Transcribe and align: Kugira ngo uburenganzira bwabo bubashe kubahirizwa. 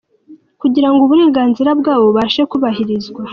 Kugira 0.61 0.87
ngo 0.91 1.01
uburenganzira 1.03 1.69
bwabo 1.79 2.03
bubashe 2.09 2.41
kubahirizwa. 2.51 3.21